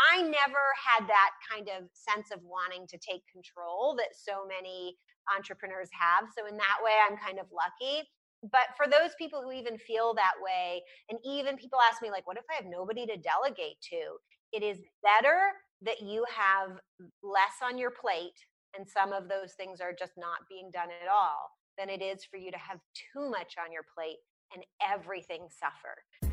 [0.00, 4.96] I never had that kind of sense of wanting to take control that so many
[5.34, 6.28] entrepreneurs have.
[6.36, 8.06] So, in that way, I'm kind of lucky.
[8.42, 12.26] But for those people who even feel that way, and even people ask me, like,
[12.26, 14.20] what if I have nobody to delegate to?
[14.52, 15.52] It is better
[15.82, 16.78] that you have
[17.22, 18.38] less on your plate
[18.76, 22.24] and some of those things are just not being done at all than it is
[22.24, 24.18] for you to have too much on your plate
[24.54, 26.25] and everything suffer.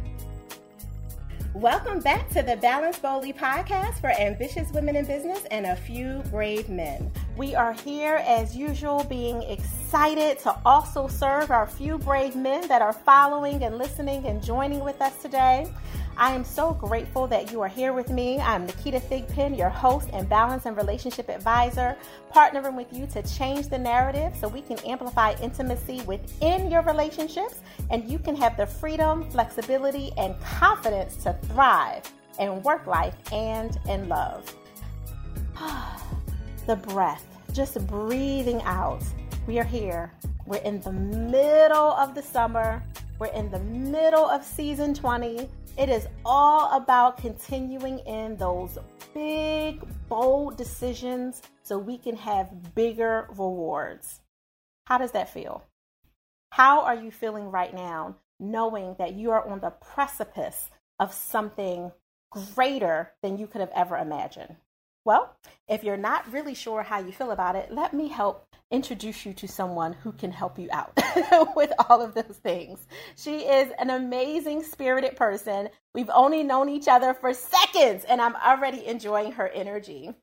[1.55, 6.23] Welcome back to the Balance Boldly podcast for ambitious women in business and a few
[6.31, 7.11] brave men.
[7.37, 12.81] We are here as usual, being excited to also serve our few brave men that
[12.81, 15.71] are following and listening and joining with us today.
[16.15, 18.39] I am so grateful that you are here with me.
[18.39, 21.97] I'm Naketa Thigpen, your host and balance and relationship advisor,
[22.31, 27.61] partnering with you to change the narrative so we can amplify intimacy within your relationships
[27.89, 32.03] and you can have the freedom, flexibility, and confidence to thrive
[32.39, 34.55] in work life and in love.
[36.67, 39.03] the breath, just breathing out.
[39.47, 40.11] We are here.
[40.45, 42.83] We're in the middle of the summer.
[43.17, 45.49] We're in the middle of season 20.
[45.75, 48.77] It is all about continuing in those
[49.15, 54.21] big, bold decisions so we can have bigger rewards.
[54.85, 55.63] How does that feel?
[56.51, 61.91] How are you feeling right now, knowing that you are on the precipice of something
[62.29, 64.57] greater than you could have ever imagined?
[65.05, 65.35] Well,
[65.67, 69.33] if you're not really sure how you feel about it, let me help introduce you
[69.33, 70.97] to someone who can help you out
[71.55, 72.87] with all of those things.
[73.17, 75.69] She is an amazing spirited person.
[75.93, 80.13] We've only known each other for seconds, and I'm already enjoying her energy.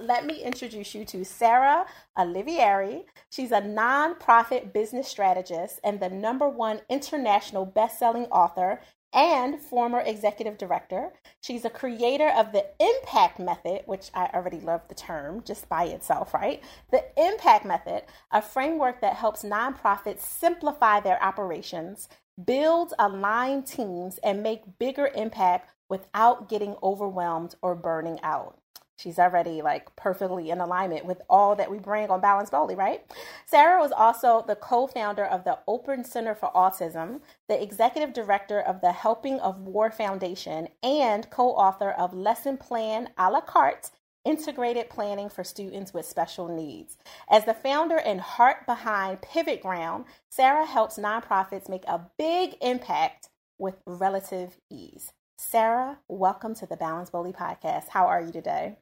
[0.00, 1.84] Let me introduce you to Sarah
[2.16, 3.04] Olivieri.
[3.30, 8.80] She's a nonprofit business strategist and the number one international best-selling author
[9.14, 11.12] and former executive director.
[11.40, 15.84] She's a creator of the Impact Method, which I already love the term just by
[15.84, 16.62] itself, right?
[16.90, 22.08] The Impact Method, a framework that helps nonprofits simplify their operations,
[22.44, 28.58] build aligned teams, and make bigger impact without getting overwhelmed or burning out
[28.96, 33.02] she's already like perfectly in alignment with all that we bring on Balance Boldly, right?
[33.46, 38.60] Sarah was also the co founder of the Open Center for Autism, the executive director
[38.60, 43.90] of the Helping of War Foundation, and co author of Lesson Plan a la carte.
[44.24, 46.96] Integrated planning for students with special needs.
[47.28, 53.28] As the founder and heart behind Pivot Ground, Sarah helps nonprofits make a big impact
[53.58, 55.12] with relative ease.
[55.36, 57.88] Sarah, welcome to the Balance Boldly podcast.
[57.88, 58.76] How are you today?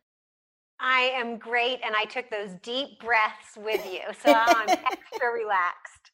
[0.82, 6.10] I am great, and I took those deep breaths with you, so I'm extra relaxed.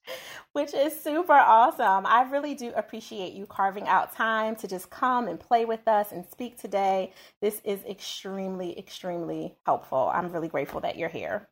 [0.53, 2.05] Which is super awesome.
[2.07, 6.13] I really do appreciate you carving out time to just come and play with us
[6.13, 7.13] and speak today.
[7.41, 10.11] This is extremely, extremely helpful.
[10.13, 11.49] I'm really grateful that you're here.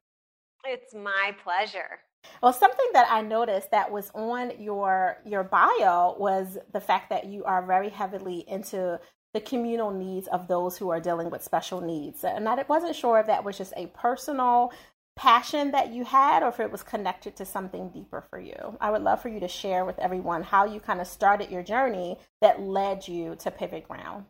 [0.64, 2.00] It's my pleasure.
[2.42, 7.26] Well, something that I noticed that was on your your bio was the fact that
[7.26, 8.98] you are very heavily into
[9.34, 12.24] the communal needs of those who are dealing with special needs.
[12.24, 14.72] And I wasn't sure if that was just a personal
[15.16, 18.76] passion that you had or if it was connected to something deeper for you.
[18.80, 21.62] I would love for you to share with everyone how you kind of started your
[21.62, 24.26] journey that led you to Pivot Ground.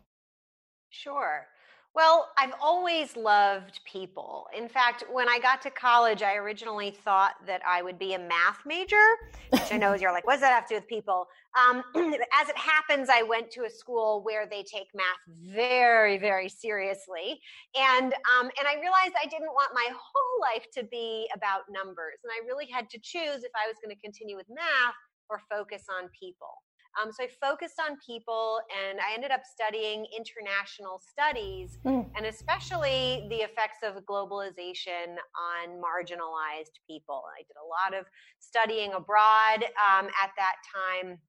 [0.89, 1.47] Sure.
[1.95, 4.47] Well, I've always loved people.
[4.55, 8.19] In fact, when I got to college, I originally thought that I would be a
[8.19, 9.03] math major,
[9.49, 11.27] which I know you're like, what does that have to do with people?
[11.57, 11.83] Um,
[12.33, 17.41] as it happens, I went to a school where they take math very, very seriously,
[17.75, 22.19] and um, and I realized I didn't want my whole life to be about numbers,
[22.23, 24.93] and I really had to choose if I was going to continue with math
[25.29, 26.61] or focus on people.
[26.97, 32.05] Um, so I focused on people and I ended up studying international studies mm.
[32.15, 37.23] and especially the effects of globalization on marginalized people.
[37.37, 38.07] I did a lot of
[38.39, 41.19] studying abroad um, at that time.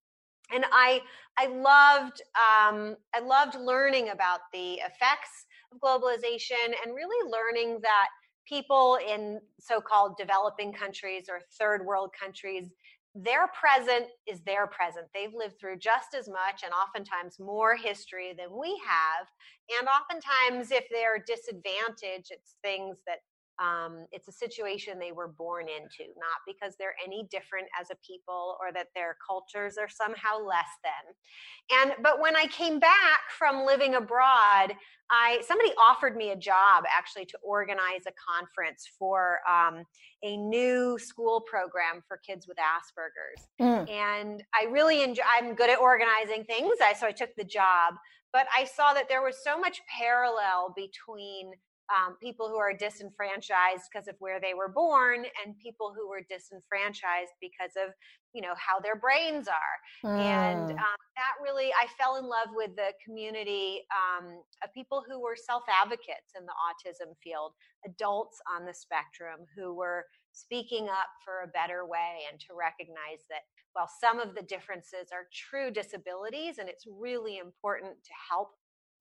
[0.51, 1.03] And I,
[1.39, 8.09] I loved, um, I loved learning about the effects of globalization and really learning that
[8.49, 12.71] people in so-called developing countries or third world countries
[13.25, 15.07] their present is their present.
[15.13, 19.27] They've lived through just as much and oftentimes more history than we have.
[19.79, 23.19] And oftentimes, if they're disadvantaged, it's things that
[23.59, 27.97] um, it's a situation they were born into, not because they're any different as a
[28.07, 31.81] people or that their cultures are somehow less than.
[31.81, 34.75] And but when I came back from living abroad,
[35.11, 39.85] I somebody offered me a job actually to organize a conference for um,
[40.23, 43.91] a new school program for kids with Asperger's, mm.
[43.91, 45.23] and I really enjoy.
[45.37, 47.95] I'm good at organizing things, I, so I took the job.
[48.31, 51.53] But I saw that there was so much parallel between
[51.89, 56.23] um, people who are disenfranchised because of where they were born and people who were
[56.29, 57.93] disenfranchised because of
[58.35, 60.19] you know how their brains are mm.
[60.19, 65.21] and um, that really i fell in love with the community um, of people who
[65.21, 67.53] were self advocates in the autism field
[67.87, 73.25] adults on the spectrum who were speaking up for a better way and to recognize
[73.31, 78.51] that while some of the differences are true disabilities and it's really important to help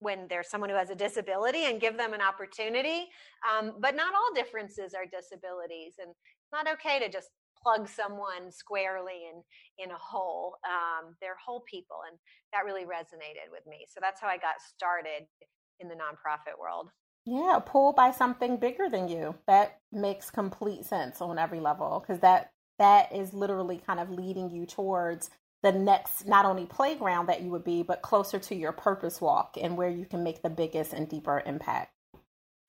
[0.00, 3.08] when there's someone who has a disability and give them an opportunity.
[3.48, 7.30] Um, but not all differences are disabilities, and it's not okay to just
[7.60, 9.42] plug someone squarely in
[9.84, 10.56] in a hole.
[10.64, 12.18] Um, they're whole people, and
[12.52, 13.86] that really resonated with me.
[13.88, 15.26] So that's how I got started
[15.80, 16.90] in the nonprofit world.
[17.24, 19.34] Yeah, pulled by something bigger than you.
[19.46, 24.50] That makes complete sense on every level because that that is literally kind of leading
[24.50, 25.30] you towards
[25.62, 29.56] the next not only playground that you would be, but closer to your purpose walk
[29.60, 31.92] and where you can make the biggest and deeper impact.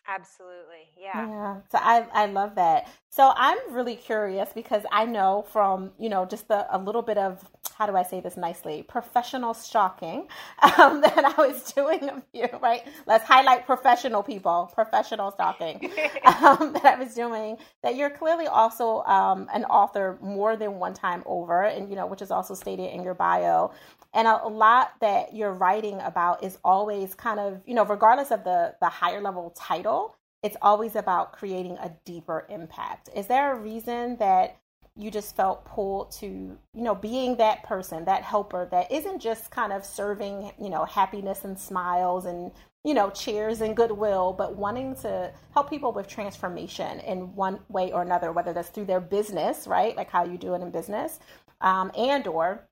[0.08, 0.90] Absolutely.
[1.00, 1.28] Yeah.
[1.28, 1.58] Yeah.
[1.72, 2.88] So I, I love that.
[3.10, 7.20] So I'm really curious because I know from, you know, just the, a little bit
[7.20, 7.48] of,
[7.80, 10.28] how do I say this nicely, professional stalking
[10.78, 12.86] um, that I was doing of you, right?
[13.08, 15.76] Let's highlight professional people, professional stalking
[16.26, 20.94] um, that I was doing, that you're clearly also um, an author more than one
[20.94, 23.72] time over, and, you know, which is also stated in your bio.
[24.14, 28.32] And a, a lot that you're writing about is always kind of, you know, regardless
[28.32, 33.10] of the, the higher level title, it's always about creating a deeper impact.
[33.16, 34.58] Is there a reason that
[35.00, 39.50] you just felt pulled to, you know, being that person, that helper that isn't just
[39.50, 42.52] kind of serving, you know, happiness and smiles and,
[42.84, 47.92] you know, cheers and goodwill, but wanting to help people with transformation in one way
[47.92, 49.96] or another, whether that's through their business, right?
[49.96, 51.20] Like how you do it in business,
[51.62, 52.68] um, and or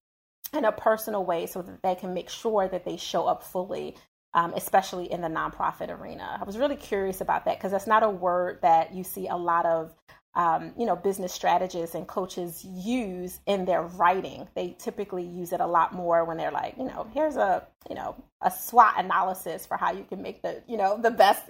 [0.53, 3.95] in a personal way so that they can make sure that they show up fully
[4.33, 6.37] um, especially in the nonprofit arena.
[6.39, 9.35] I was really curious about that because that's not a word that you see a
[9.35, 9.95] lot of,
[10.37, 14.47] um, you know, business strategists and coaches use in their writing.
[14.55, 17.95] They typically use it a lot more when they're like, you know, here's a, you
[17.95, 21.41] know, a SWOT analysis for how you can make the, you know, the best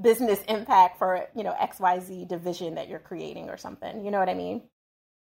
[0.00, 4.04] business impact for, you know, XYZ division that you're creating or something.
[4.04, 4.62] You know what I mean?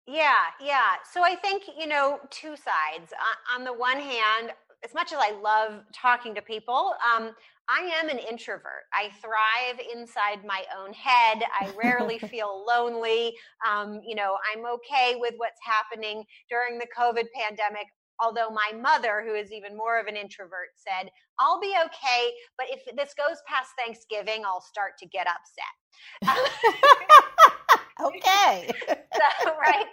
[0.07, 0.31] Yeah,
[0.63, 0.93] yeah.
[1.11, 3.11] So I think, you know, two sides.
[3.53, 4.51] On the one hand,
[4.85, 7.31] as much as I love talking to people, um,
[7.69, 8.85] I am an introvert.
[8.93, 11.43] I thrive inside my own head.
[11.59, 13.35] I rarely feel lonely.
[13.67, 17.85] Um, you know, I'm okay with what's happening during the COVID pandemic.
[18.21, 22.67] Although my mother, who is even more of an introvert, said, I'll be okay, but
[22.69, 26.43] if this goes past Thanksgiving, I'll start to get upset.
[27.99, 28.69] okay.
[28.87, 29.85] so, right.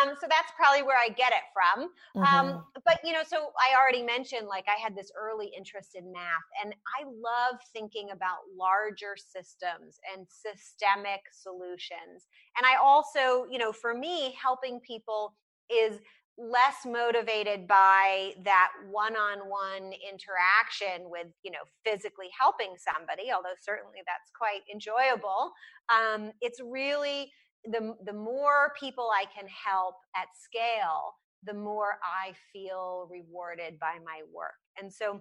[0.00, 1.90] Um, so that's probably where I get it from.
[2.16, 2.56] Um, mm-hmm.
[2.56, 6.12] Um, but, you know, so I already mentioned like I had this early interest in
[6.12, 12.28] math, and I love thinking about larger systems and systemic solutions.
[12.56, 15.34] And I also, you know, for me, helping people
[15.70, 16.00] is
[16.38, 24.30] less motivated by that one-on-one interaction with you know physically helping somebody although certainly that's
[24.38, 25.50] quite enjoyable
[25.90, 27.32] um, it's really
[27.64, 31.14] the the more people I can help at scale,
[31.44, 34.58] the more I feel rewarded by my work.
[34.80, 35.20] And so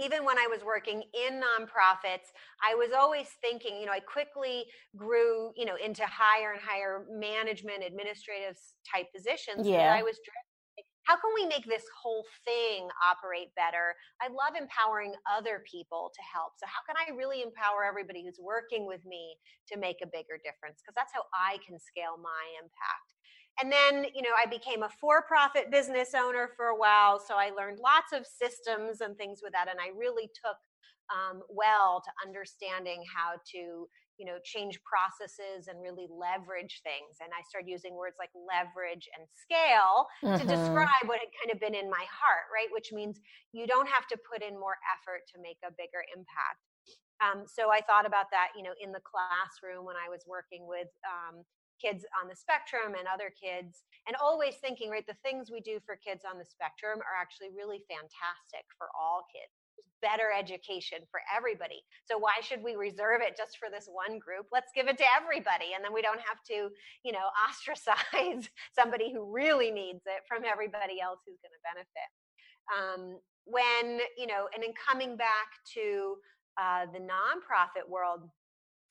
[0.00, 2.30] even when I was working in nonprofits,
[2.66, 4.64] I was always thinking, you know, I quickly
[4.96, 8.56] grew, you know, into higher and higher management, administrative
[8.90, 9.66] type positions.
[9.66, 9.92] Yeah.
[9.92, 10.49] I was driven
[11.10, 13.98] how can we make this whole thing operate better?
[14.22, 16.54] I love empowering other people to help.
[16.54, 19.34] So, how can I really empower everybody who's working with me
[19.72, 20.78] to make a bigger difference?
[20.78, 23.10] Because that's how I can scale my impact.
[23.58, 27.18] And then, you know, I became a for profit business owner for a while.
[27.18, 29.66] So, I learned lots of systems and things with that.
[29.66, 30.62] And I really took
[31.10, 33.90] um, well to understanding how to
[34.20, 37.16] you know change processes and really leverage things.
[37.24, 40.36] And i started using words like leverage and scale mm-hmm.
[40.36, 42.68] to describe what had kind of been in my heart right?
[42.68, 43.16] Which means
[43.56, 46.60] you don't have to put in more effort to make a bigger impact.
[47.24, 50.64] Um, so i thought about that you know in the classroom when i was working
[50.64, 51.44] with um,
[51.80, 55.80] kids on the spectrum and other kids and always thinking right the things we do
[55.84, 59.59] for kids on the spectrum are actually really fantastic for all kids
[60.02, 61.84] better education for everybody.
[62.04, 64.46] So why should we reserve it just for this one group?
[64.52, 65.76] Let's give it to everybody.
[65.76, 66.68] And then we don't have to,
[67.04, 72.10] you know, ostracize somebody who really needs it from everybody else who's going to benefit.
[72.70, 76.16] Um, when, you know, and then coming back to
[76.60, 78.28] uh, the nonprofit world,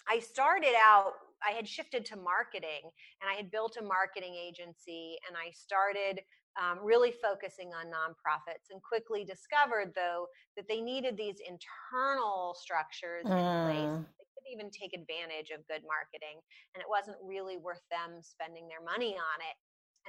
[0.07, 1.13] I started out,
[1.45, 2.83] I had shifted to marketing
[3.21, 6.21] and I had built a marketing agency and I started
[6.57, 10.25] um, really focusing on nonprofits and quickly discovered though
[10.57, 13.37] that they needed these internal structures in
[13.69, 14.05] place mm.
[14.17, 16.41] they could even take advantage of good marketing
[16.73, 19.55] and it wasn't really worth them spending their money on it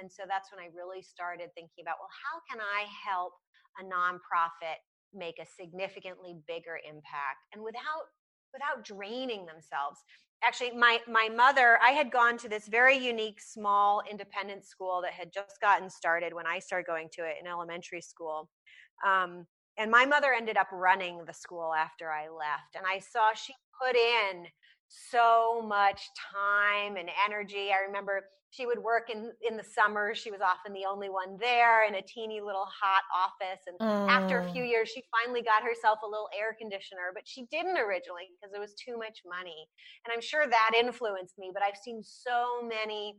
[0.01, 3.37] and so that's when i really started thinking about well how can i help
[3.79, 4.81] a nonprofit
[5.13, 8.09] make a significantly bigger impact and without
[8.51, 10.03] without draining themselves
[10.43, 15.13] actually my my mother i had gone to this very unique small independent school that
[15.13, 18.49] had just gotten started when i started going to it in elementary school.
[19.05, 19.45] Um,
[19.77, 23.53] and my mother ended up running the school after i left and i saw she
[23.81, 24.45] put in
[24.91, 26.01] so much
[26.33, 27.71] time and energy.
[27.71, 31.37] I remember she would work in in the summer she was often the only one
[31.39, 34.09] there in a teeny little hot office and mm.
[34.09, 34.69] after a few mm.
[34.69, 38.59] years she finally got herself a little air conditioner but she didn't originally because it
[38.59, 39.67] was too much money
[40.05, 43.15] and i'm sure that influenced me but i've seen so many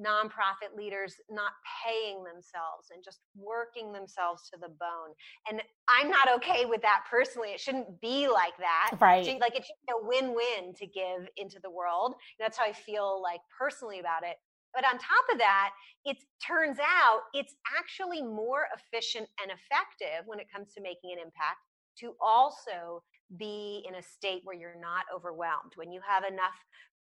[0.00, 1.52] nonprofit leaders not
[1.84, 5.14] paying themselves and just working themselves to the bone.
[5.48, 7.50] And I'm not okay with that personally.
[7.50, 8.98] It shouldn't be like that.
[9.00, 9.24] Right.
[9.40, 12.14] Like it should be a win-win to give into the world.
[12.40, 14.36] That's how I feel like personally about it.
[14.74, 15.70] But on top of that,
[16.04, 21.18] it turns out it's actually more efficient and effective when it comes to making an
[21.18, 21.58] impact
[22.00, 23.02] to also
[23.38, 26.58] be in a state where you're not overwhelmed, when you have enough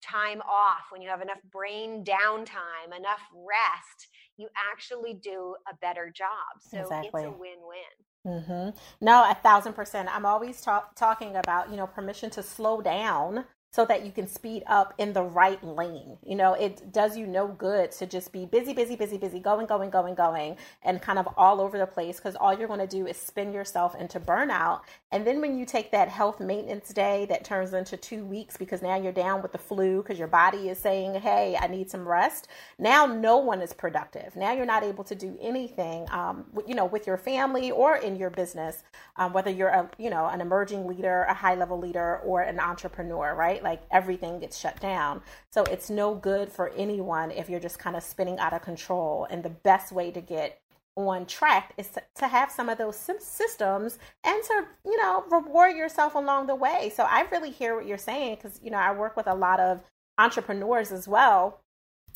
[0.03, 6.11] time off, when you have enough brain downtime, enough rest, you actually do a better
[6.15, 6.27] job.
[6.59, 7.23] So exactly.
[7.23, 7.93] it's a win-win.
[8.25, 9.05] Mm-hmm.
[9.05, 10.13] No, a thousand percent.
[10.13, 14.27] I'm always talk, talking about you know permission to slow down so that you can
[14.27, 16.15] speed up in the right lane.
[16.23, 19.65] You know, it does you no good to just be busy, busy, busy, busy, going,
[19.65, 22.87] going, going, going, and kind of all over the place because all you're going to
[22.87, 24.81] do is spin yourself into burnout.
[25.11, 28.83] And then when you take that health maintenance day that turns into two weeks because
[28.83, 32.07] now you're down with the flu because your body is saying, hey, I need some
[32.07, 34.35] rest, now no one is productive.
[34.35, 38.17] Now you're not able to do anything, um, you know, with your family or in
[38.17, 38.83] your business,
[39.15, 42.59] um, whether you're a, you know, an emerging leader, a high level leader, or an
[42.59, 43.62] entrepreneur, right?
[43.63, 45.21] Like everything gets shut down.
[45.51, 49.27] So it's no good for anyone if you're just kind of spinning out of control.
[49.29, 50.59] And the best way to get
[50.95, 55.75] on track is to, to have some of those systems and to, you know, reward
[55.75, 56.91] yourself along the way.
[56.95, 59.59] So I really hear what you're saying because, you know, I work with a lot
[59.59, 59.81] of
[60.17, 61.63] entrepreneurs as well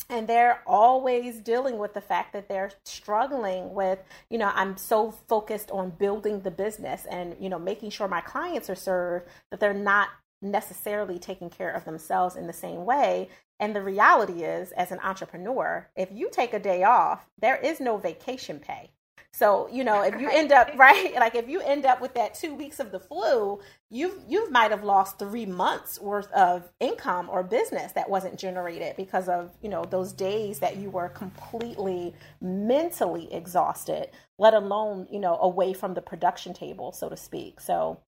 [0.08, 3.98] and they're always dealing with the fact that they're struggling with
[4.30, 8.20] you know i'm so focused on building the business and you know making sure my
[8.20, 10.08] clients are served that they're not
[10.40, 13.28] necessarily taking care of themselves in the same way.
[13.60, 17.80] And the reality is, as an entrepreneur, if you take a day off, there is
[17.80, 18.90] no vacation pay.
[19.32, 22.34] So, you know, if you end up right, like if you end up with that
[22.34, 27.28] two weeks of the flu, you've you might have lost three months worth of income
[27.30, 32.14] or business that wasn't generated because of, you know, those days that you were completely
[32.40, 37.60] mentally exhausted, let alone, you know, away from the production table, so to speak.
[37.60, 38.00] So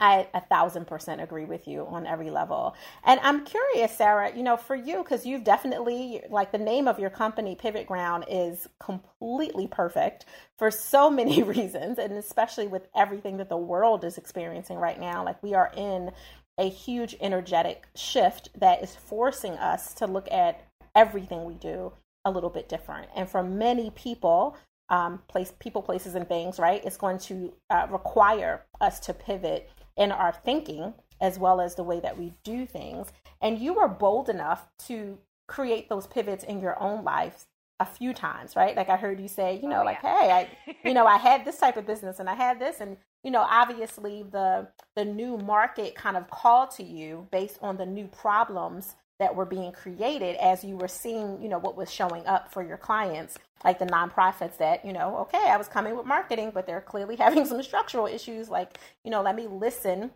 [0.00, 2.74] I a thousand percent agree with you on every level.
[3.04, 6.98] And I'm curious, Sarah, you know, for you, because you've definitely, like, the name of
[6.98, 10.26] your company, Pivot Ground, is completely perfect
[10.58, 15.24] for so many reasons, and especially with everything that the world is experiencing right now.
[15.24, 16.10] Like, we are in
[16.58, 21.92] a huge energetic shift that is forcing us to look at everything we do
[22.24, 23.08] a little bit different.
[23.14, 24.56] And for many people,
[24.88, 26.84] um, place people, places, and things, right?
[26.84, 31.82] It's going to uh, require us to pivot in our thinking as well as the
[31.82, 33.12] way that we do things.
[33.40, 37.46] And you were bold enough to create those pivots in your own life
[37.78, 38.76] a few times, right?
[38.76, 40.20] Like I heard you say, you know, oh, like, yeah.
[40.20, 42.96] hey, I, you know, I had this type of business and I had this, and
[43.22, 47.86] you know, obviously the the new market kind of called to you based on the
[47.86, 52.26] new problems that were being created as you were seeing, you know, what was showing
[52.26, 56.06] up for your clients, like the nonprofits that, you know, okay, I was coming with
[56.06, 58.48] marketing, but they're clearly having some structural issues.
[58.48, 60.10] Like, you know, let me listen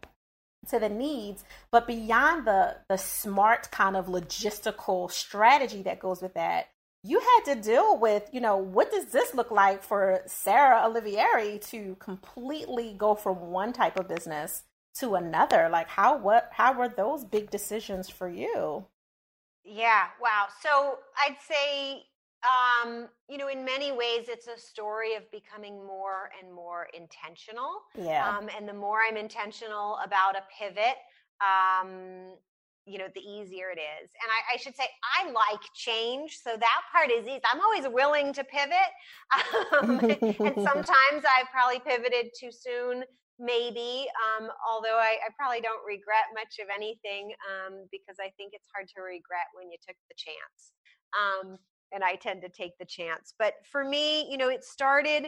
[0.69, 6.35] to the needs but beyond the the smart kind of logistical strategy that goes with
[6.35, 6.69] that
[7.03, 11.59] you had to deal with you know what does this look like for sarah olivieri
[11.67, 14.65] to completely go from one type of business
[14.95, 18.85] to another like how what how were those big decisions for you
[19.71, 22.03] yeah wow so i'd say
[22.43, 27.83] um, you know, in many ways, it's a story of becoming more and more intentional.
[27.99, 28.37] Yeah.
[28.37, 30.97] Um, and the more I'm intentional about a pivot,
[31.41, 32.35] um,
[32.87, 34.11] you know, the easier it is.
[34.23, 34.85] And I, I, should say,
[35.19, 36.39] I like change.
[36.43, 37.41] So that part is easy.
[37.53, 38.91] I'm always willing to pivot.
[39.81, 43.05] Um, and sometimes I've probably pivoted too soon,
[43.41, 44.07] maybe.
[44.21, 48.69] Um, although I, I, probably don't regret much of anything um, because I think it's
[48.75, 50.77] hard to regret when you took the chance.
[51.17, 51.59] Um,
[51.93, 53.35] and I tend to take the chance.
[53.39, 55.27] But for me, you know, it started.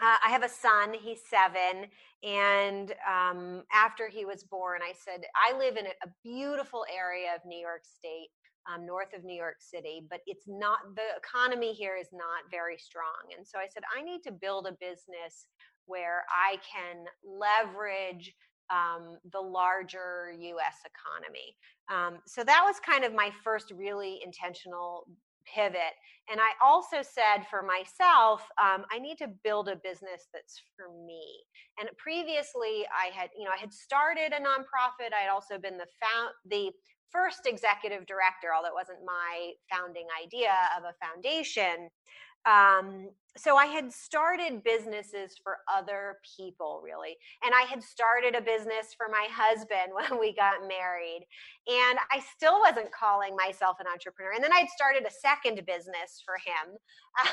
[0.00, 1.86] Uh, I have a son, he's seven.
[2.22, 7.40] And um, after he was born, I said, I live in a, beautiful area of
[7.46, 8.28] New York State.
[8.68, 12.76] Um, north of New York City, but it's not the economy here is not very
[12.76, 13.32] strong.
[13.34, 15.48] And so I said, I need to build a business
[15.88, 18.32] where I can leverage
[18.70, 21.56] um, the larger US economy.
[21.90, 25.06] Um, so that was kind of my first really intentional
[25.54, 25.96] pivot.
[26.30, 30.92] And I also said for myself, um, I need to build a business that's for
[31.06, 31.24] me.
[31.80, 35.16] And previously, I had, you know, I had started a nonprofit.
[35.16, 36.70] I had also been the found the
[37.10, 41.88] first executive director, although it wasn't my founding idea of a foundation.
[42.48, 47.14] Um, so I had started businesses for other people, really.
[47.44, 51.22] And I had started a business for my husband when we got married.
[51.68, 54.34] And I still wasn't calling myself an entrepreneur.
[54.34, 56.76] And then I'd started a second business for him.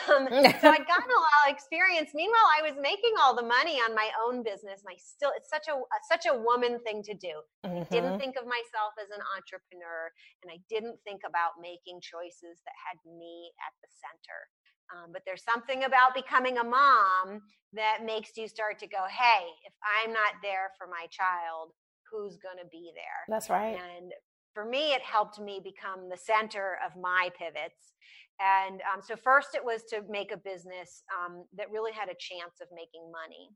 [0.10, 2.10] Um, so I'd gotten a lot of experience.
[2.18, 4.82] Meanwhile, I was making all the money on my own business.
[4.82, 5.78] And I still, it's such a,
[6.10, 7.46] such a woman thing to do.
[7.62, 7.86] Mm-hmm.
[7.86, 8.18] I didn't mm-hmm.
[8.18, 10.10] think of myself as an entrepreneur.
[10.42, 14.50] And I didn't think about making choices that had me at the center.
[14.94, 17.42] Um, but there's something about becoming a mom
[17.74, 21.72] that makes you start to go, hey, if I'm not there for my child,
[22.12, 23.25] who's going to be there?
[23.27, 23.77] That's right.
[23.77, 24.12] And
[24.54, 27.94] for me, it helped me become the center of my pivots.
[28.39, 32.15] And um, so, first, it was to make a business um, that really had a
[32.20, 33.50] chance of making money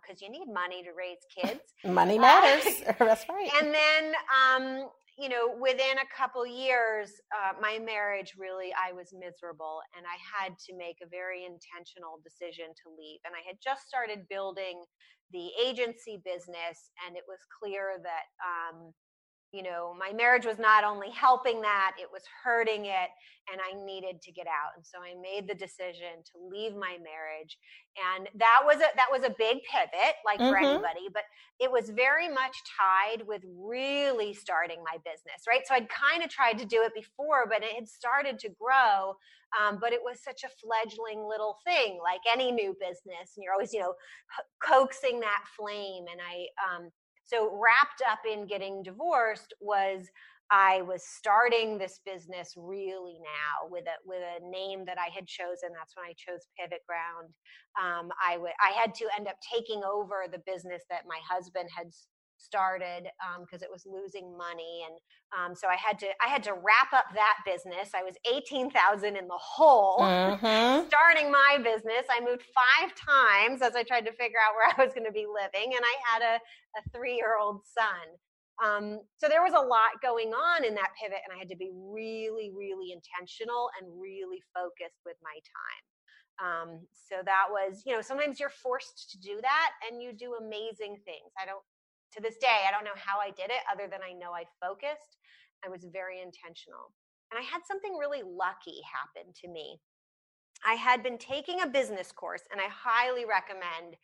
[0.00, 1.60] because um, you need money to raise kids.
[1.84, 2.82] money matters.
[2.86, 3.50] Uh, That's right.
[3.60, 9.16] And then um, you know, within a couple years, uh, my marriage really, I was
[9.16, 13.20] miserable and I had to make a very intentional decision to leave.
[13.24, 14.84] And I had just started building
[15.32, 18.92] the agency business, and it was clear that um,
[19.52, 23.10] you know, my marriage was not only helping that, it was hurting it,
[23.52, 24.74] and I needed to get out.
[24.76, 27.58] And so I made the decision to leave my marriage.
[27.94, 30.50] And that was a that was a big pivot, like mm-hmm.
[30.50, 31.22] for anybody, but
[31.60, 35.62] it was very much tied with really starting my business, right?
[35.66, 39.14] So I'd kind of tried to do it before, but it had started to grow.
[39.54, 43.52] Um, but it was such a fledgling little thing, like any new business, and you're
[43.52, 43.94] always, you know,
[44.60, 46.04] coaxing that flame.
[46.10, 46.90] And I um,
[47.26, 50.06] so wrapped up in getting divorced was
[50.50, 55.26] I was starting this business really now with a with a name that I had
[55.26, 55.74] chosen.
[55.74, 57.34] That's when I chose Pivot Ground.
[57.74, 61.68] Um, I would I had to end up taking over the business that my husband
[61.76, 61.88] had
[62.38, 63.08] started
[63.40, 64.96] because um, it was losing money and
[65.36, 69.16] um, so i had to i had to wrap up that business i was 18000
[69.16, 70.86] in the hole mm-hmm.
[70.88, 74.84] starting my business i moved five times as i tried to figure out where i
[74.84, 76.36] was going to be living and i had a,
[76.78, 78.06] a three year old son
[78.56, 81.56] um, so there was a lot going on in that pivot and i had to
[81.56, 85.84] be really really intentional and really focused with my time
[86.36, 90.34] um, so that was, you know, sometimes you're forced to do that and you do
[90.34, 91.32] amazing things.
[91.40, 91.64] I don't
[92.16, 94.48] to this day, I don't know how I did it other than I know I
[94.60, 95.20] focused.
[95.64, 96.96] I was very intentional.
[97.30, 99.80] And I had something really lucky happen to me.
[100.64, 103.96] I had been taking a business course, and I highly recommend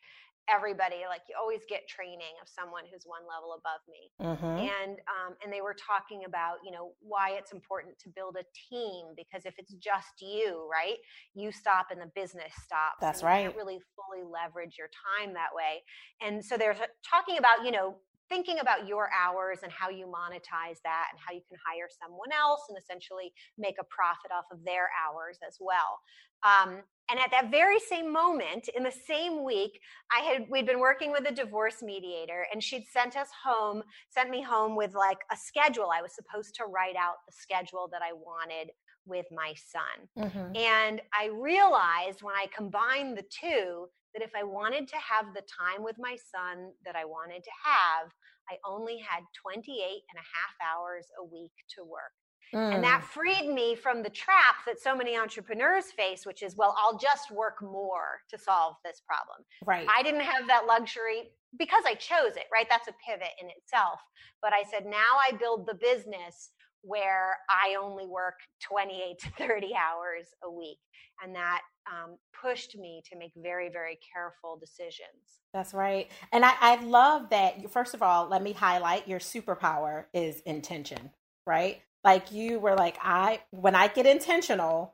[0.49, 4.11] everybody like you always get training of someone who's one level above me.
[4.19, 4.67] Mm-hmm.
[4.67, 8.45] and um, and they were talking about you know why it's important to build a
[8.69, 10.97] team because if it's just you right
[11.33, 15.33] you stop and the business stops that's right you can't really fully leverage your time
[15.33, 15.83] that way.
[16.21, 17.95] And so they're talking about you know
[18.33, 22.31] thinking about your hours and how you monetize that and how you can hire someone
[22.33, 26.01] else and essentially make a profit off of their hours as well.
[26.41, 29.79] Um, and at that very same moment, in the same week,
[30.11, 34.29] I had we'd been working with a divorce mediator, and she'd sent us home, sent
[34.29, 35.89] me home with like a schedule.
[35.93, 38.71] I was supposed to write out the schedule that I wanted
[39.05, 40.27] with my son.
[40.27, 40.55] Mm-hmm.
[40.55, 45.41] And I realized when I combined the two that if I wanted to have the
[45.41, 48.11] time with my son that I wanted to have,
[48.49, 52.13] I only had 28 and a half hours a week to work.
[52.53, 52.75] Mm.
[52.75, 53.05] And that mm.
[53.05, 57.31] freed me from the trap that so many entrepreneurs face, which is, well, I'll just
[57.31, 59.45] work more to solve this problem.
[59.65, 59.87] Right.
[59.89, 62.67] I didn't have that luxury because I chose it, right?
[62.69, 63.99] That's a pivot in itself.
[64.41, 66.51] But I said, now I build the business
[66.83, 70.77] where I only work 28 to 30 hours a week.
[71.23, 75.41] And that um, pushed me to make very, very careful decisions.
[75.53, 76.09] That's right.
[76.31, 81.11] And I, I love that, first of all, let me highlight your superpower is intention,
[81.45, 81.81] right?
[82.03, 84.93] Like you were like, I, when I get intentional,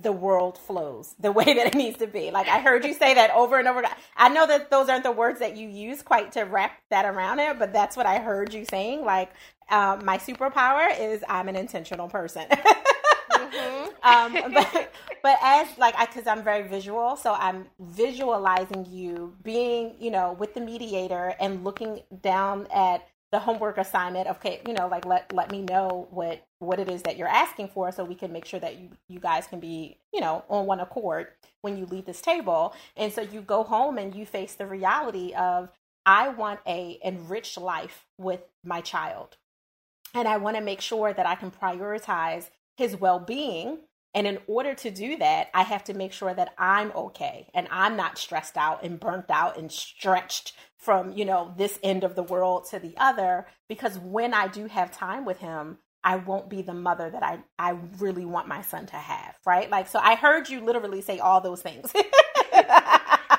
[0.00, 2.30] the world flows the way that it needs to be.
[2.30, 3.82] Like I heard you say that over and over.
[4.16, 7.40] I know that those aren't the words that you use quite to wrap that around
[7.40, 9.04] it, but that's what I heard you saying.
[9.04, 9.32] Like
[9.70, 12.46] um, my superpower is I'm an intentional person.
[12.50, 13.88] mm-hmm.
[14.02, 19.94] um, but, but as like I, because I'm very visual, so I'm visualizing you being,
[20.00, 24.74] you know, with the mediator and looking down at the homework assignment of okay you
[24.74, 28.04] know like let let me know what what it is that you're asking for so
[28.04, 31.28] we can make sure that you you guys can be you know on one accord
[31.62, 32.74] when you leave this table.
[32.96, 35.70] And so you go home and you face the reality of
[36.04, 39.38] i want a enriched life with my child.
[40.14, 43.78] And i want to make sure that i can prioritize his well-being
[44.14, 47.66] and in order to do that, I have to make sure that I'm okay and
[47.70, 52.14] I'm not stressed out and burnt out and stretched from, you know, this end of
[52.14, 53.46] the world to the other.
[53.68, 57.38] Because when I do have time with him, I won't be the mother that I,
[57.58, 59.70] I really want my son to have, right?
[59.70, 61.92] Like, so I heard you literally say all those things.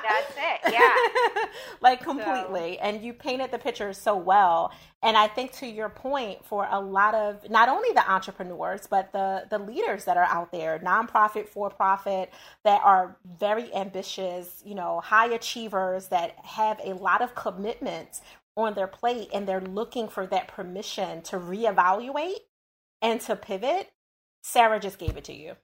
[0.04, 0.74] That's it.
[0.74, 1.46] Yeah.
[1.82, 2.78] like completely.
[2.80, 2.84] So.
[2.84, 4.72] And you painted the picture so well.
[5.02, 9.12] And I think to your point, for a lot of not only the entrepreneurs, but
[9.12, 12.32] the the leaders that are out there, nonprofit, for profit,
[12.64, 18.22] that are very ambitious, you know, high achievers that have a lot of commitments
[18.56, 22.40] on their plate and they're looking for that permission to reevaluate
[23.02, 23.92] and to pivot.
[24.42, 25.56] Sarah just gave it to you.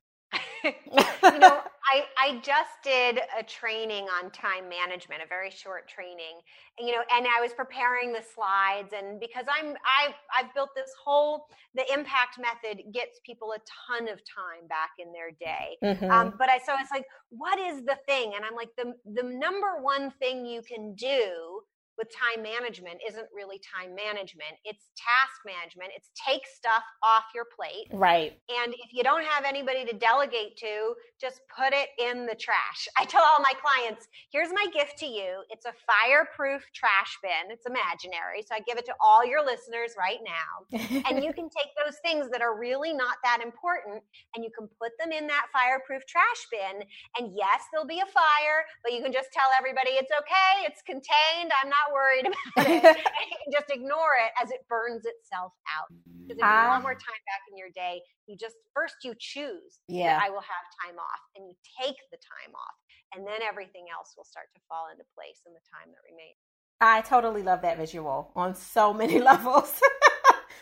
[0.64, 6.42] you know, I, I just did a training on time management, a very short training,
[6.78, 10.92] you know, and I was preparing the slides, and because I'm I've I've built this
[11.04, 15.78] whole the impact method gets people a ton of time back in their day.
[15.84, 16.12] Mm-hmm.
[16.12, 18.34] Um, but I so it's like, what is the thing?
[18.36, 21.62] And I'm like, the the number one thing you can do
[22.00, 24.56] with time management isn't really time management.
[24.64, 25.92] It's task management.
[25.92, 27.92] It's take stuff off your plate.
[27.92, 28.40] Right.
[28.48, 32.88] And if you don't have anybody to delegate to, just put it in the trash.
[32.98, 35.44] I tell all my clients, here's my gift to you.
[35.52, 37.52] It's a fireproof trash bin.
[37.52, 38.48] It's imaginary.
[38.48, 41.04] So I give it to all your listeners right now.
[41.04, 44.00] and you can take those things that are really not that important
[44.36, 46.88] and you can put them in that fireproof trash bin.
[47.20, 50.64] And yes, there'll be a fire, but you can just tell everybody it's okay.
[50.64, 51.52] It's contained.
[51.60, 52.98] I'm not worried about it.
[53.54, 55.90] just ignore it as it burns itself out.
[56.26, 56.86] Because if you want ah.
[56.86, 59.82] more time back in your day, you just first you choose.
[59.88, 62.78] Yeah, I will have time off, and you take the time off,
[63.16, 66.38] and then everything else will start to fall into place in the time that remains.
[66.82, 69.82] I totally love that visual on so many levels.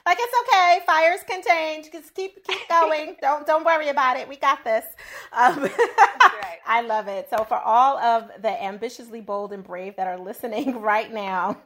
[0.06, 1.90] Like it's okay, fire's contained.
[1.92, 3.16] Just keep keep going.
[3.22, 4.28] don't don't worry about it.
[4.28, 4.86] We got this.
[5.32, 6.60] Um, right.
[6.66, 7.30] I love it.
[7.30, 11.58] So for all of the ambitiously bold and brave that are listening right now,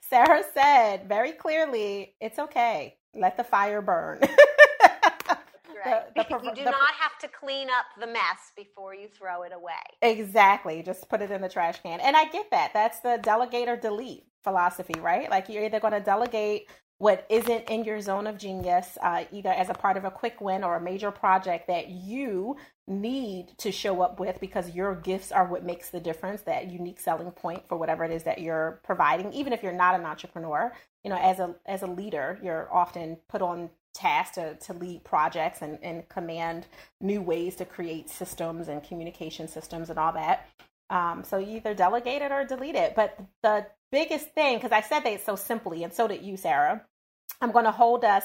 [0.00, 2.96] Sarah said very clearly, it's okay.
[3.14, 4.20] Let the fire burn.
[4.20, 6.14] right.
[6.14, 9.42] The, the, you do the, not have to clean up the mess before you throw
[9.42, 9.72] it away.
[10.02, 10.82] Exactly.
[10.82, 12.00] Just put it in the trash can.
[12.00, 12.72] And I get that.
[12.74, 15.30] That's the delegate or delete philosophy, right?
[15.30, 19.50] Like you're either going to delegate what isn't in your zone of genius, uh, either
[19.50, 22.56] as a part of a quick win or a major project that you
[22.88, 26.98] need to show up with because your gifts are what makes the difference, that unique
[26.98, 29.32] selling point for whatever it is that you're providing.
[29.32, 30.72] Even if you're not an entrepreneur,
[31.04, 35.02] you know, as a as a leader, you're often put on task to, to lead
[35.04, 36.66] projects and, and command
[37.00, 40.48] new ways to create systems and communication systems and all that.
[40.90, 42.94] Um, so either delegate it or delete it.
[42.94, 46.82] But the biggest thing, because I said that so simply, and so did you, Sarah,
[47.40, 48.24] I'm going to hold us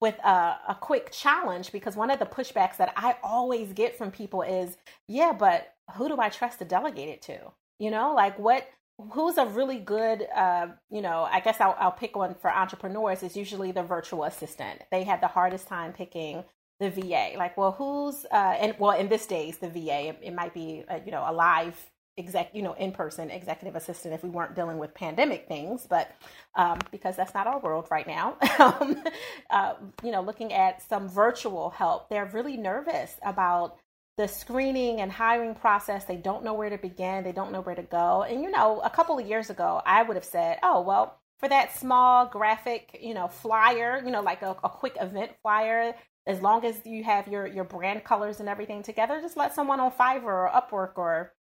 [0.00, 4.10] with a, a, quick challenge because one of the pushbacks that I always get from
[4.10, 7.38] people is, yeah, but who do I trust to delegate it to?
[7.78, 8.66] You know, like what,
[9.12, 13.22] who's a really good, uh, you know, I guess I'll, I'll pick one for entrepreneurs
[13.22, 14.82] is usually the virtual assistant.
[14.90, 16.42] They have the hardest time picking
[16.80, 17.34] the VA.
[17.36, 20.84] Like, well, who's, uh, and well, in this days, the VA, it, it might be,
[20.88, 21.78] a, you know, a live
[22.18, 26.10] exec, you know, in person executive assistant if we weren't dealing with pandemic things, but
[26.54, 28.36] um, because that's not our world right now.
[28.58, 29.02] um,
[29.50, 33.78] uh, you know, looking at some virtual help, they're really nervous about
[34.18, 36.04] the screening and hiring process.
[36.04, 37.24] They don't know where to begin.
[37.24, 38.22] They don't know where to go.
[38.22, 41.48] And you know, a couple of years ago, I would have said, "Oh, well." For
[41.48, 45.92] that small graphic, you know, flyer, you know, like a, a quick event flyer,
[46.24, 49.80] as long as you have your your brand colors and everything together, just let someone
[49.80, 51.32] on Fiverr or Upwork or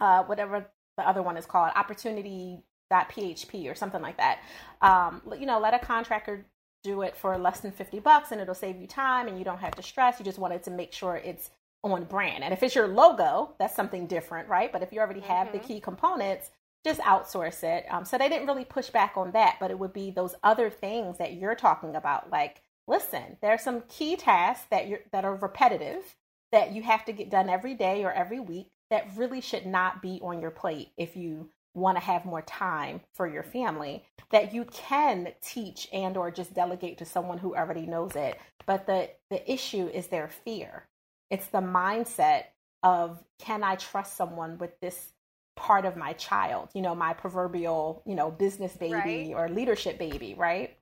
[0.00, 4.40] uh, whatever the other one is called, opportunity.php or something like that.
[4.82, 6.46] Um, you know, let a contractor
[6.84, 9.58] do it for less than 50 bucks and it'll save you time and you don't
[9.58, 10.18] have to stress.
[10.18, 11.50] You just wanted to make sure it's
[11.82, 12.44] on brand.
[12.44, 14.72] And if it's your logo, that's something different, right?
[14.72, 15.58] But if you already have mm-hmm.
[15.58, 16.50] the key components,
[16.84, 17.86] just outsource it.
[17.90, 20.70] Um, so they didn't really push back on that, but it would be those other
[20.70, 22.30] things that you're talking about.
[22.30, 26.16] Like, listen, there are some key tasks that you're that are repetitive
[26.52, 30.02] that you have to get done every day or every week that really should not
[30.02, 34.52] be on your plate if you want to have more time for your family that
[34.52, 38.38] you can teach and or just delegate to someone who already knows it.
[38.66, 40.86] But the the issue is their fear.
[41.30, 42.44] It's the mindset
[42.82, 45.12] of can i trust someone with this
[45.56, 46.68] part of my child?
[46.74, 49.32] You know my proverbial you know business baby right.
[49.34, 50.76] or leadership baby right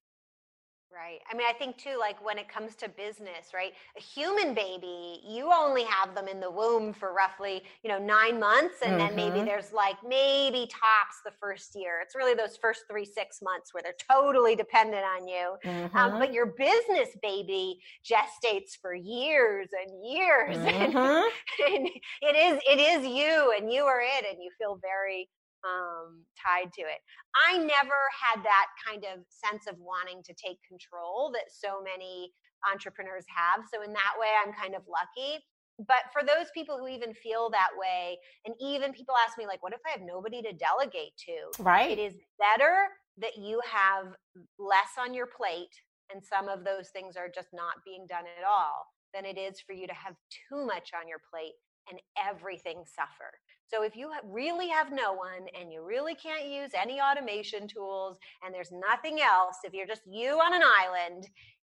[1.07, 1.21] Right.
[1.31, 3.73] I mean, I think too, like when it comes to business, right?
[3.97, 8.41] A human baby, you only have them in the womb for roughly, you know, nine
[8.41, 8.79] months.
[8.83, 9.07] And mm-hmm.
[9.07, 9.47] then maybe mm-hmm.
[9.47, 12.01] there's like maybe tops the first year.
[12.03, 15.55] It's really those first three, six months where they're totally dependent on you.
[15.65, 15.97] Um, mm-hmm.
[15.97, 20.57] Um, but your business baby gestates for years and years.
[20.67, 21.75] Mm-hmm.
[21.75, 21.89] and
[22.23, 24.25] it is, it is you and you are it.
[24.29, 25.29] And you feel very
[25.65, 27.01] um, tied to it.
[27.35, 32.33] I never had that kind of sense of wanting to take control that so many
[32.71, 33.65] entrepreneurs have.
[33.73, 35.43] So, in that way, I'm kind of lucky.
[35.79, 38.17] But for those people who even feel that way,
[38.47, 41.63] and even people ask me, like, what if I have nobody to delegate to?
[41.63, 41.93] Right.
[41.93, 42.89] It is better
[43.19, 44.17] that you have
[44.59, 45.73] less on your plate
[46.13, 49.61] and some of those things are just not being done at all than it is
[49.61, 51.55] for you to have too much on your plate
[51.91, 53.31] and everything suffer.
[53.69, 58.17] So if you really have no one and you really can't use any automation tools
[58.45, 61.27] and there's nothing else, if you're just you on an island,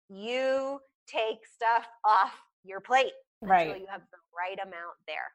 [0.09, 3.67] you take stuff off your plate right.
[3.67, 5.31] until you have the right amount there.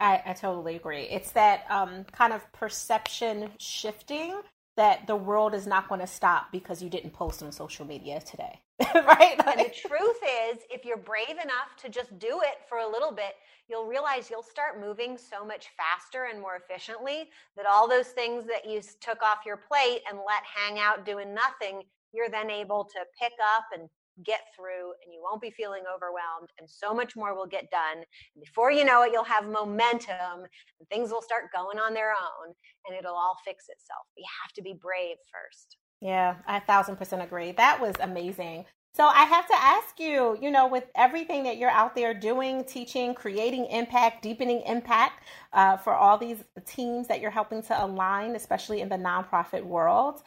[0.00, 1.02] I, I totally agree.
[1.02, 4.40] It's that um, kind of perception shifting
[4.76, 8.20] that the world is not going to stop because you didn't post on social media
[8.20, 8.60] today.
[8.94, 9.38] right?
[9.38, 10.18] Like, and the truth
[10.50, 13.34] is, if you're brave enough to just do it for a little bit,
[13.68, 18.44] you'll realize you'll start moving so much faster and more efficiently that all those things
[18.46, 21.82] that you took off your plate and let hang out doing nothing,
[22.12, 23.88] you're then able to pick up and
[24.24, 27.98] get through and you won't be feeling overwhelmed and so much more will get done.
[27.98, 30.46] And before you know it you'll have momentum
[30.78, 32.54] and things will start going on their own
[32.86, 34.06] and it'll all fix itself.
[34.16, 35.76] You have to be brave first.
[36.00, 37.52] Yeah i thousand percent agree.
[37.52, 38.66] That was amazing.
[38.96, 42.62] So I have to ask you, you know, with everything that you're out there doing,
[42.62, 48.36] teaching, creating impact, deepening impact uh, for all these teams that you're helping to align,
[48.36, 50.22] especially in the nonprofit world,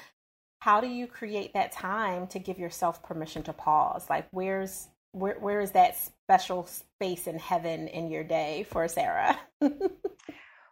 [0.59, 4.09] how do you create that time to give yourself permission to pause?
[4.09, 9.39] Like, where's where where is that special space in heaven in your day for Sarah?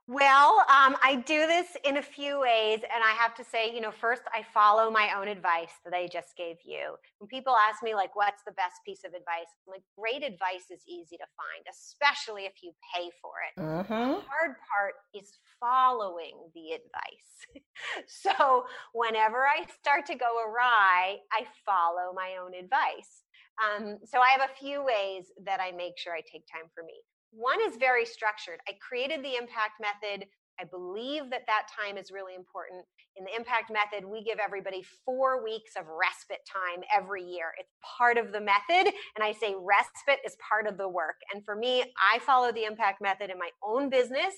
[0.08, 2.82] Well, um, I do this in a few ways.
[2.84, 6.08] And I have to say, you know, first, I follow my own advice that I
[6.08, 6.96] just gave you.
[7.18, 9.50] When people ask me, like, what's the best piece of advice?
[9.66, 13.60] I'm like, great advice is easy to find, especially if you pay for it.
[13.60, 14.22] Mm-hmm.
[14.22, 17.66] The hard part is following the advice.
[18.08, 23.26] so whenever I start to go awry, I follow my own advice.
[23.58, 26.84] Um, so I have a few ways that I make sure I take time for
[26.84, 27.02] me.
[27.36, 28.60] One is very structured.
[28.68, 30.28] I created the impact method.
[30.58, 32.86] I believe that that time is really important.
[33.18, 37.52] In the impact method, we give everybody four weeks of respite time every year.
[37.60, 38.94] It's part of the method.
[39.16, 41.16] And I say respite is part of the work.
[41.34, 44.34] And for me, I follow the impact method in my own business.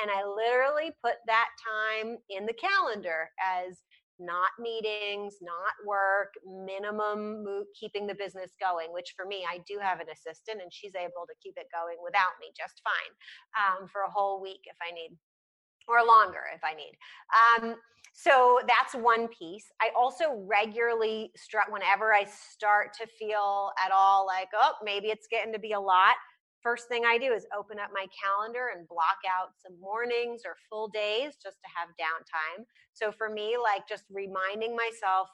[0.00, 3.80] And I literally put that time in the calendar as
[4.18, 9.78] not meetings, not work, minimum mo- keeping the business going, which for me, I do
[9.80, 13.12] have an assistant and she's able to keep it going without me just fine
[13.58, 15.16] um, for a whole week if I need,
[15.88, 16.92] or longer if I need.
[17.32, 17.76] Um,
[18.14, 19.64] so that's one piece.
[19.80, 25.26] I also regularly strut whenever I start to feel at all like, oh, maybe it's
[25.30, 26.16] getting to be a lot
[26.62, 30.56] first thing I do is open up my calendar and block out some mornings or
[30.70, 32.64] full days just to have downtime.
[32.92, 35.28] So for me, like just reminding myself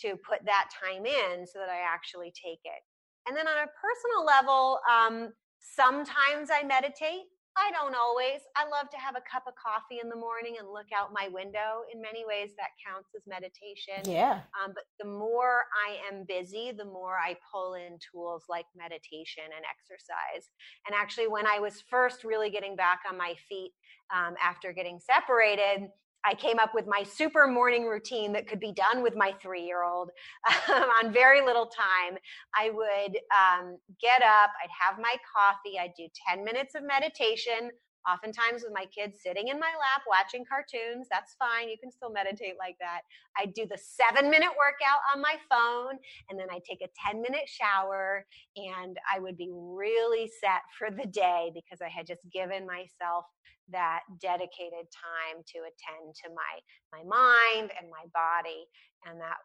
[0.00, 2.82] to put that time in so that I actually take it.
[3.26, 7.30] And then on a personal level, um, sometimes I meditate.
[7.56, 8.40] I don't always.
[8.56, 11.28] I love to have a cup of coffee in the morning and look out my
[11.28, 11.86] window.
[11.92, 14.10] In many ways, that counts as meditation.
[14.10, 14.40] Yeah.
[14.58, 19.44] Um, but the more I am busy, the more I pull in tools like meditation
[19.54, 20.50] and exercise.
[20.86, 23.72] And actually, when I was first really getting back on my feet
[24.14, 25.88] um, after getting separated,
[26.24, 29.62] I came up with my super morning routine that could be done with my three
[29.62, 30.10] year old
[30.68, 32.18] um, on very little time.
[32.58, 37.70] I would um, get up, I'd have my coffee, I'd do 10 minutes of meditation,
[38.08, 41.06] oftentimes with my kids sitting in my lap watching cartoons.
[41.10, 41.68] That's fine.
[41.68, 43.00] You can still meditate like that.
[43.38, 45.98] I'd do the seven minute workout on my phone,
[46.30, 50.90] and then I take a 10 minute shower, and I would be really set for
[50.90, 53.24] the day because I had just given myself
[53.70, 56.52] that dedicated time to attend to my
[56.92, 58.66] my mind and my body
[59.06, 59.36] and that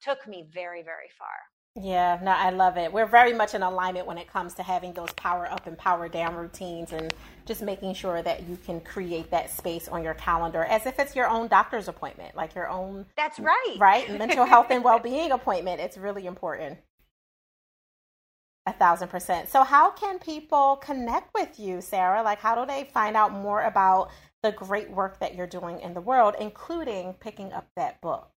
[0.00, 1.36] took me very very far
[1.78, 2.90] yeah, no, I love it.
[2.90, 6.08] We're very much in alignment when it comes to having those power up and power
[6.08, 7.12] down routines and
[7.44, 11.14] just making sure that you can create that space on your calendar as if it's
[11.14, 13.04] your own doctor's appointment, like your own.
[13.14, 13.76] That's right.
[13.78, 14.10] Right?
[14.18, 15.80] Mental health and well being appointment.
[15.80, 16.78] It's really important.
[18.66, 19.48] A thousand percent.
[19.48, 22.22] So, how can people connect with you, Sarah?
[22.22, 24.10] Like, how do they find out more about
[24.42, 28.30] the great work that you're doing in the world, including picking up that book?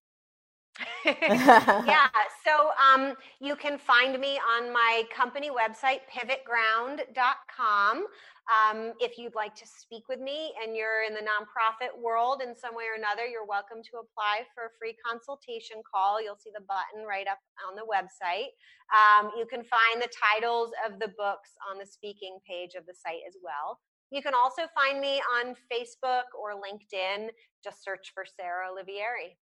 [1.04, 2.08] yeah.
[2.44, 8.06] So um, you can find me on my company website, pivotground.com.
[8.50, 12.58] Um, if you'd like to speak with me and you're in the nonprofit world in
[12.58, 16.18] some way or another, you're welcome to apply for a free consultation call.
[16.18, 18.50] You'll see the button right up on the website.
[18.90, 22.94] Um, you can find the titles of the books on the speaking page of the
[22.94, 23.78] site as well.
[24.10, 27.30] You can also find me on Facebook or LinkedIn.
[27.62, 29.38] Just search for Sarah Olivieri.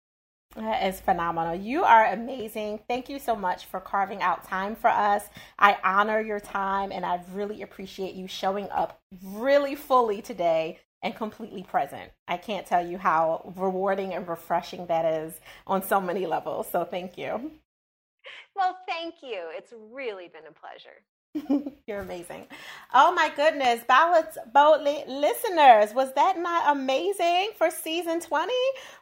[0.55, 1.53] That is phenomenal.
[1.55, 2.79] You are amazing.
[2.87, 5.25] Thank you so much for carving out time for us.
[5.59, 11.15] I honor your time and I really appreciate you showing up really fully today and
[11.15, 12.11] completely present.
[12.27, 16.67] I can't tell you how rewarding and refreshing that is on so many levels.
[16.71, 17.51] So thank you.
[18.55, 19.49] Well, thank you.
[19.55, 21.03] It's really been a pleasure.
[21.87, 22.47] You're amazing.
[22.93, 23.81] Oh my goodness.
[23.87, 28.53] Balance Boldly listeners, was that not amazing for season 20?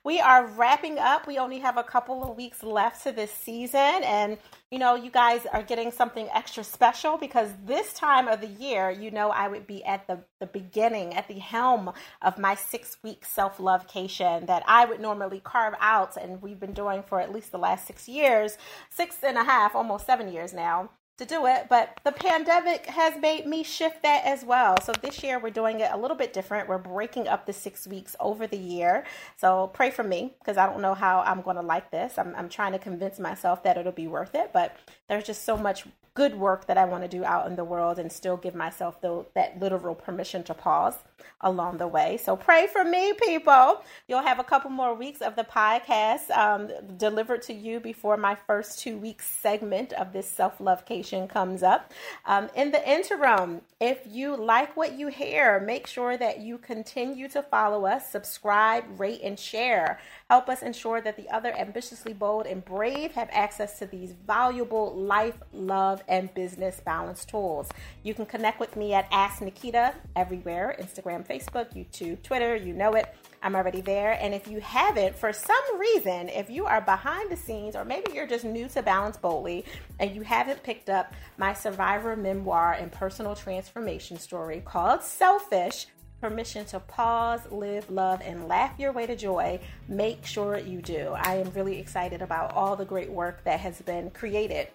[0.03, 1.27] We are wrapping up.
[1.27, 4.03] We only have a couple of weeks left to this season.
[4.03, 4.37] And,
[4.71, 8.89] you know, you guys are getting something extra special because this time of the year,
[8.89, 12.97] you know, I would be at the, the beginning, at the helm of my six
[13.03, 16.17] week self love cation that I would normally carve out.
[16.17, 18.57] And we've been doing for at least the last six years,
[18.89, 23.17] six and a half, almost seven years now to do it, but the pandemic has
[23.17, 24.75] made me shift that as well.
[24.81, 26.67] So this year we're doing it a little bit different.
[26.67, 29.05] We're breaking up the six weeks over the year.
[29.37, 32.17] So pray for me because I don't know how I'm going to like this.
[32.17, 34.75] I'm, I'm trying to convince myself that it'll be worth it, but
[35.07, 37.99] there's just so much good work that I want to do out in the world
[37.99, 40.95] and still give myself the, that literal permission to pause
[41.41, 42.17] along the way.
[42.17, 43.83] So pray for me, people.
[44.07, 48.35] You'll have a couple more weeks of the podcast um, delivered to you before my
[48.47, 51.91] first two weeks segment of this self love cation comes up.
[52.25, 57.27] Um, in the interim, if you like what you hear, make sure that you continue
[57.29, 59.99] to follow us, subscribe, rate, and share.
[60.31, 64.91] Help us ensure that the other ambitiously bold and brave have access to these valuable
[64.95, 67.69] life, love, and business balance tools.
[68.01, 72.93] You can connect with me at Ask Naketa everywhere Instagram, Facebook, YouTube, Twitter, you know
[72.93, 73.13] it.
[73.43, 74.17] I'm already there.
[74.19, 78.11] And if you haven't, for some reason, if you are behind the scenes or maybe
[78.11, 79.63] you're just new to Balance Boldly
[79.99, 85.85] and you haven't picked up my survivor memoir and personal transformation story called Selfish,
[86.29, 91.13] permission to pause, live, love, and laugh your way to joy, make sure you do.
[91.15, 94.69] I am really excited about all the great work that has been created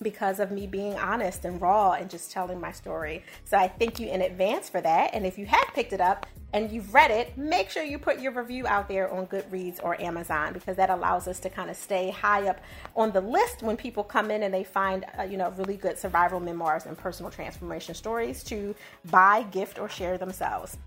[0.00, 3.24] because of me being honest and raw and just telling my story.
[3.44, 5.10] So I thank you in advance for that.
[5.12, 8.20] And if you have picked it up and you've read it, make sure you put
[8.20, 11.76] your review out there on Goodreads or Amazon because that allows us to kind of
[11.76, 12.60] stay high up
[12.94, 15.98] on the list when people come in and they find, uh, you know, really good
[15.98, 18.74] survival memoirs and personal transformation stories to
[19.10, 20.78] buy, gift, or share themselves.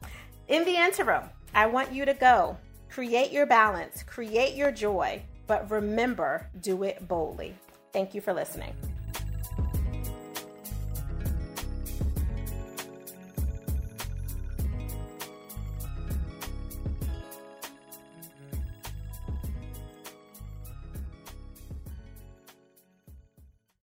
[0.48, 2.58] In the interim, I want you to go
[2.90, 7.54] create your balance, create your joy, but remember, do it boldly.
[7.94, 8.74] Thank you for listening.